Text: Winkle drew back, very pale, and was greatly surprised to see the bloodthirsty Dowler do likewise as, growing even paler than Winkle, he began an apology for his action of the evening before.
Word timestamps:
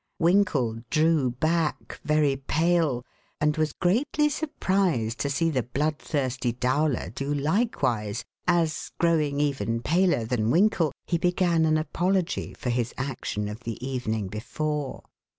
Winkle 0.17 0.79
drew 0.89 1.29
back, 1.29 1.99
very 2.03 2.35
pale, 2.35 3.05
and 3.39 3.55
was 3.55 3.71
greatly 3.71 4.29
surprised 4.29 5.19
to 5.19 5.29
see 5.29 5.51
the 5.51 5.61
bloodthirsty 5.61 6.51
Dowler 6.53 7.11
do 7.11 7.31
likewise 7.31 8.23
as, 8.47 8.89
growing 8.97 9.39
even 9.39 9.79
paler 9.83 10.25
than 10.25 10.49
Winkle, 10.49 10.91
he 11.05 11.19
began 11.19 11.65
an 11.65 11.77
apology 11.77 12.55
for 12.55 12.71
his 12.71 12.95
action 12.97 13.47
of 13.47 13.59
the 13.59 13.77
evening 13.85 14.27
before. 14.27 15.03